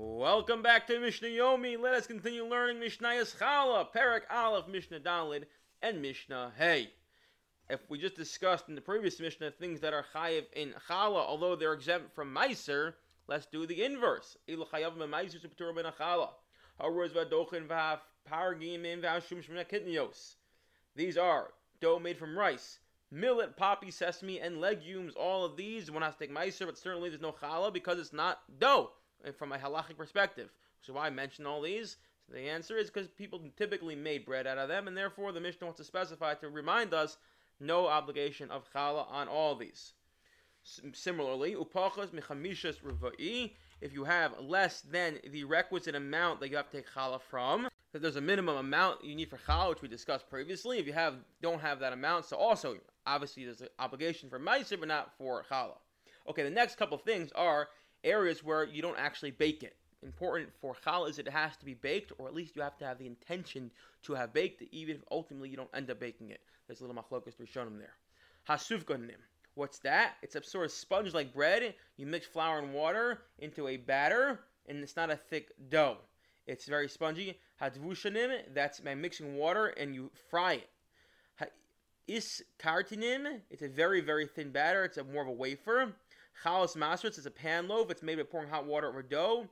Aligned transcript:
Welcome 0.00 0.62
back 0.62 0.86
to 0.86 1.00
Mishnah 1.00 1.26
Yomi. 1.26 1.76
Let 1.76 1.94
us 1.94 2.06
continue 2.06 2.46
learning 2.46 2.80
Mishnayos 2.80 3.36
Challah, 3.36 3.88
Perek 3.92 4.20
Aleph, 4.30 4.68
Mishnah 4.68 5.00
Dalid, 5.00 5.42
and 5.82 6.00
Mishnah 6.00 6.52
Hey. 6.56 6.90
If 7.68 7.80
we 7.88 7.98
just 7.98 8.14
discussed 8.14 8.68
in 8.68 8.76
the 8.76 8.80
previous 8.80 9.18
Mishnah 9.18 9.50
things 9.50 9.80
that 9.80 9.92
are 9.92 10.04
chayiv 10.14 10.44
in 10.52 10.72
Challah, 10.88 11.26
although 11.26 11.56
they're 11.56 11.72
exempt 11.72 12.14
from 12.14 12.32
Meiser, 12.32 12.94
let's 13.26 13.46
do 13.46 13.66
the 13.66 13.82
inverse. 13.82 14.36
These 14.46 14.60
are 21.16 21.48
dough 21.80 21.98
made 21.98 22.18
from 22.18 22.38
rice, 22.38 22.78
millet, 23.10 23.56
poppy, 23.56 23.90
sesame, 23.90 24.38
and 24.38 24.60
legumes. 24.60 25.14
All 25.16 25.44
of 25.44 25.56
these, 25.56 25.90
one 25.90 26.02
has 26.02 26.14
to 26.14 26.20
take 26.20 26.32
Meiser, 26.32 26.66
but 26.66 26.78
certainly 26.78 27.08
there's 27.08 27.20
no 27.20 27.32
Chala 27.32 27.72
because 27.72 27.98
it's 27.98 28.12
not 28.12 28.42
dough 28.60 28.92
Uh, 29.26 29.32
from 29.32 29.52
a 29.52 29.58
halachic 29.58 29.96
perspective. 29.96 30.50
So 30.80 30.92
why 30.92 31.06
I 31.06 31.10
mention 31.10 31.44
all 31.44 31.60
these? 31.60 31.96
So 32.26 32.34
the 32.34 32.48
answer 32.48 32.76
is 32.76 32.88
because 32.88 33.08
people 33.08 33.40
typically 33.56 33.96
made 33.96 34.24
bread 34.24 34.46
out 34.46 34.58
of 34.58 34.68
them, 34.68 34.86
and 34.86 34.96
therefore 34.96 35.32
the 35.32 35.40
Mishnah 35.40 35.66
wants 35.66 35.78
to 35.78 35.84
specify 35.84 36.34
to 36.34 36.48
remind 36.48 36.94
us 36.94 37.16
no 37.58 37.88
obligation 37.88 38.50
of 38.50 38.72
challah 38.72 39.10
on 39.10 39.26
all 39.26 39.56
these. 39.56 39.94
Similarly, 40.92 41.56
upachas 41.56 42.10
mechamishas. 42.10 42.76
If 43.80 43.92
you 43.92 44.04
have 44.04 44.38
less 44.40 44.82
than 44.82 45.18
the 45.28 45.44
requisite 45.44 45.94
amount 45.94 46.40
that 46.40 46.50
you 46.50 46.56
have 46.56 46.70
to 46.70 46.76
take 46.76 46.90
challah 46.94 47.20
from, 47.20 47.68
that 47.92 48.02
there's 48.02 48.16
a 48.16 48.20
minimum 48.20 48.56
amount 48.56 49.04
you 49.04 49.16
need 49.16 49.30
for 49.30 49.38
challah, 49.38 49.70
which 49.70 49.82
we 49.82 49.88
discussed 49.88 50.30
previously. 50.30 50.78
If 50.78 50.86
you 50.86 50.92
have 50.92 51.14
don't 51.42 51.60
have 51.60 51.80
that 51.80 51.92
amount, 51.92 52.26
so 52.26 52.36
also 52.36 52.76
obviously 53.04 53.46
there's 53.46 53.62
an 53.62 53.68
obligation 53.80 54.28
for 54.28 54.38
ma'aser, 54.38 54.78
but 54.78 54.88
not 54.88 55.10
for 55.18 55.44
challah. 55.50 55.78
Okay, 56.28 56.44
the 56.44 56.50
next 56.50 56.76
couple 56.76 56.98
things 56.98 57.32
are 57.32 57.68
areas 58.04 58.44
where 58.44 58.64
you 58.64 58.82
don't 58.82 58.98
actually 58.98 59.30
bake 59.30 59.62
it. 59.62 59.76
Important 60.02 60.48
for 60.60 60.74
challah 60.74 61.10
is 61.10 61.18
it 61.18 61.28
has 61.28 61.56
to 61.56 61.64
be 61.64 61.74
baked, 61.74 62.12
or 62.18 62.28
at 62.28 62.34
least 62.34 62.54
you 62.54 62.62
have 62.62 62.78
to 62.78 62.84
have 62.84 62.98
the 62.98 63.06
intention 63.06 63.70
to 64.04 64.14
have 64.14 64.32
baked 64.32 64.62
it, 64.62 64.68
even 64.70 64.96
if 64.96 65.02
ultimately 65.10 65.48
you 65.48 65.56
don't 65.56 65.70
end 65.74 65.90
up 65.90 65.98
baking 65.98 66.30
it. 66.30 66.40
There's 66.66 66.80
a 66.80 66.86
little 66.86 67.02
machlokas 67.02 67.36
to 67.36 67.46
show 67.46 67.64
them 67.64 67.78
there. 67.78 67.94
Hasufganim. 68.48 69.16
What's 69.54 69.80
that? 69.80 70.14
It's 70.22 70.36
a 70.36 70.44
sort 70.44 70.66
of 70.66 70.70
sponge 70.70 71.14
like 71.14 71.34
bread. 71.34 71.74
You 71.96 72.06
mix 72.06 72.26
flour 72.26 72.60
and 72.60 72.72
water 72.72 73.22
into 73.40 73.66
a 73.66 73.76
batter, 73.76 74.38
and 74.68 74.82
it's 74.82 74.94
not 74.96 75.10
a 75.10 75.16
thick 75.16 75.50
dough. 75.68 75.96
It's 76.46 76.66
very 76.66 76.88
spongy. 76.88 77.38
Hadvushanim, 77.60 78.54
that's 78.54 78.80
by 78.80 78.94
mixing 78.94 79.36
water 79.36 79.66
and 79.66 79.94
you 79.94 80.10
fry 80.30 80.54
it. 80.54 80.70
Is 82.06 82.42
kartinim, 82.58 83.40
it's 83.50 83.60
a 83.60 83.68
very, 83.68 84.00
very 84.00 84.26
thin 84.26 84.50
batter. 84.50 84.82
It's 84.84 84.96
a 84.96 85.04
more 85.04 85.22
of 85.22 85.28
a 85.28 85.32
wafer. 85.32 85.92
Chalas 86.44 86.76
masritz 86.76 87.18
is 87.18 87.26
a 87.26 87.30
pan 87.30 87.68
loaf. 87.68 87.90
It's 87.90 88.02
made 88.02 88.16
by 88.16 88.22
pouring 88.24 88.48
hot 88.48 88.66
water 88.66 88.88
over 88.88 89.02
dough. 89.02 89.48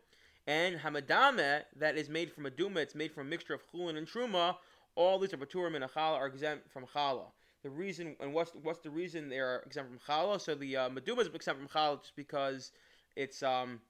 And 0.47 0.77
hamadame, 0.77 1.63
that 1.77 1.97
is 1.97 2.09
made 2.09 2.33
from 2.33 2.47
a 2.47 2.51
duma, 2.51 2.81
it's 2.81 2.95
made 2.95 3.13
from 3.13 3.27
a 3.27 3.31
mixture 3.31 3.55
of 3.55 3.63
chulin 3.73 3.97
and 3.97 4.07
truma. 4.07 4.57
All 4.95 5.19
these 5.19 5.35
are 5.35 5.37
baturim 5.37 5.75
and 5.75 5.85
challah 5.85 6.17
are 6.17 6.27
exempt 6.27 6.71
from 6.71 6.87
challah. 6.87 7.27
The 7.63 7.71
reason 7.71 8.17
and 8.21 8.33
what's 8.33 8.53
what's 8.63 8.79
the 8.79 8.91
reason 8.91 9.29
they 9.29 9.41
are 9.41 9.63
exempt 9.67 9.91
from 9.91 9.99
challah? 10.07 10.41
So 10.41 10.55
the 10.55 10.77
uh, 10.77 10.89
maduma 10.89 11.21
is 11.21 11.27
exempt 11.27 11.61
from 11.61 11.69
challah 11.69 12.01
just 12.01 12.15
because 12.17 12.71
it's 13.17 13.43
um 13.43 13.81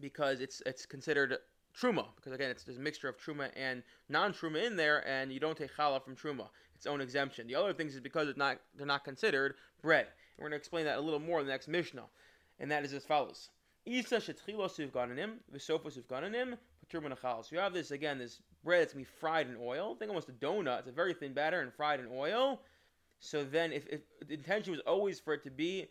because 0.00 0.40
it's 0.40 0.60
it's 0.66 0.84
considered 0.84 1.38
truma 1.78 2.06
because 2.16 2.32
again 2.32 2.50
it's 2.50 2.64
there's 2.64 2.78
a 2.78 2.80
mixture 2.80 3.08
of 3.08 3.16
truma 3.18 3.50
and 3.56 3.82
non-truma 4.08 4.64
in 4.64 4.76
there 4.76 5.06
and 5.06 5.32
you 5.32 5.40
don't 5.40 5.58
take 5.58 5.74
challah 5.76 6.02
from 6.02 6.16
truma 6.16 6.48
its 6.74 6.86
own 6.86 7.00
exemption 7.00 7.46
the 7.46 7.54
other 7.54 7.72
things 7.72 7.94
is 7.94 8.00
because 8.00 8.28
it's 8.28 8.38
not 8.38 8.58
they're 8.76 8.86
not 8.86 9.04
considered 9.04 9.54
bread 9.82 10.06
we're 10.38 10.44
going 10.44 10.52
to 10.52 10.56
explain 10.58 10.84
that 10.84 10.98
a 10.98 11.00
little 11.00 11.20
more 11.20 11.40
in 11.40 11.46
the 11.46 11.52
next 11.52 11.68
Mishnah. 11.68 12.04
And 12.58 12.70
that 12.70 12.84
is 12.84 12.92
as 12.92 13.04
follows. 13.04 13.50
Isa 13.86 14.16
shetchilo 14.16 14.68
sivgananim, 14.68 15.36
v'sofa 15.54 15.96
sivgananim, 15.96 16.58
patur 16.92 17.44
So 17.44 17.48
you 17.52 17.58
have 17.58 17.72
this, 17.72 17.90
again, 17.90 18.18
this 18.18 18.40
bread 18.64 18.82
that's 18.82 18.92
going 18.92 19.04
to 19.04 19.10
be 19.10 19.16
fried 19.18 19.48
in 19.48 19.56
oil. 19.60 19.94
Think 19.94 20.10
almost 20.10 20.28
a 20.28 20.32
donut. 20.32 20.80
It's 20.80 20.88
a 20.88 20.92
very 20.92 21.14
thin 21.14 21.32
batter 21.32 21.60
and 21.60 21.72
fried 21.72 22.00
in 22.00 22.08
oil. 22.12 22.60
So 23.20 23.44
then 23.44 23.72
if, 23.72 23.86
if 23.88 24.00
the 24.26 24.34
intention 24.34 24.72
was 24.72 24.80
always 24.86 25.20
for 25.20 25.32
it 25.32 25.42
to 25.44 25.50
be 25.50 25.86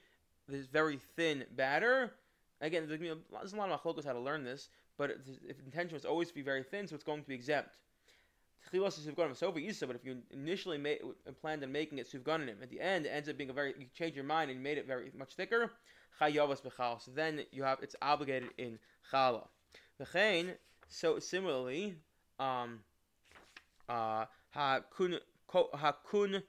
this 0.47 0.67
very 0.67 0.99
thin 1.15 1.45
batter, 1.55 2.13
again, 2.61 2.87
there's, 2.87 3.01
a 3.01 3.17
lot 3.33 3.45
of 3.45 3.51
machlokas 3.51 4.05
how 4.05 4.13
to 4.13 4.19
learn 4.19 4.43
this, 4.43 4.69
but 4.97 5.11
if 5.11 5.57
the 5.57 5.65
intention 5.65 5.93
was 5.93 6.05
always 6.05 6.29
to 6.29 6.33
be 6.33 6.41
very 6.41 6.63
thin, 6.63 6.87
so 6.87 6.95
it's 6.95 7.03
going 7.03 7.21
to 7.21 7.27
be 7.27 7.35
exempt. 7.35 7.77
But 8.71 8.81
if 8.81 10.05
you 10.05 10.17
initially 10.31 10.77
made, 10.77 10.99
planned 11.39 11.63
on 11.63 11.71
making 11.71 11.99
it 11.99 12.11
Suvganim, 12.11 12.61
at 12.61 12.69
the 12.69 12.81
end 12.81 13.05
it 13.05 13.09
ends 13.09 13.29
up 13.29 13.37
being 13.37 13.51
a 13.51 13.53
very, 13.53 13.75
you 13.77 13.85
change 13.93 14.15
your 14.15 14.25
mind 14.25 14.49
and 14.49 14.59
you 14.59 14.63
made 14.63 14.77
it 14.77 14.87
very 14.87 15.11
much 15.17 15.35
thicker. 15.35 15.71
So 16.19 17.11
then 17.13 17.41
you 17.51 17.63
have, 17.63 17.79
it's 17.83 17.95
obligated 18.01 18.49
in 18.57 18.79
Challah. 19.11 19.47
So 20.87 21.19
similarly, 21.19 21.95
um, 22.39 22.79
uh, 23.87 24.25
Hakun 24.55 25.19
Vokos 25.53 26.41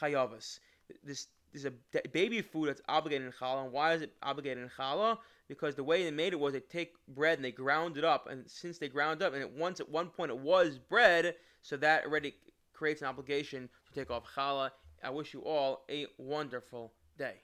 Chayavas. 0.00 0.60
This 1.02 1.26
is 1.52 1.64
a 1.64 1.72
baby 2.12 2.42
food 2.42 2.68
that's 2.68 2.82
obligated 2.88 3.26
in 3.26 3.32
challah. 3.32 3.64
And 3.64 3.72
why 3.72 3.94
is 3.94 4.02
it 4.02 4.12
obligated 4.22 4.62
in 4.62 4.70
challah? 4.70 5.18
Because 5.48 5.74
the 5.74 5.84
way 5.84 6.02
they 6.02 6.10
made 6.10 6.32
it 6.32 6.40
was 6.40 6.52
they 6.52 6.60
take 6.60 6.94
bread 7.08 7.38
and 7.38 7.44
they 7.44 7.52
ground 7.52 7.96
it 7.96 8.04
up, 8.04 8.28
and 8.28 8.48
since 8.50 8.78
they 8.78 8.88
ground 8.88 9.22
up, 9.22 9.32
and 9.32 9.42
it 9.42 9.50
once 9.50 9.80
at 9.80 9.88
one 9.88 10.08
point 10.08 10.30
it 10.30 10.38
was 10.38 10.78
bread, 10.78 11.34
so 11.62 11.76
that 11.76 12.04
already 12.04 12.34
creates 12.72 13.00
an 13.00 13.08
obligation 13.08 13.68
to 13.86 13.94
take 13.94 14.10
off 14.10 14.24
challah. 14.36 14.70
I 15.04 15.10
wish 15.10 15.32
you 15.32 15.42
all 15.42 15.84
a 15.88 16.06
wonderful 16.18 16.92
day. 17.16 17.36